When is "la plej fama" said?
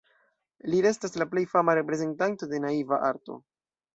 1.23-1.77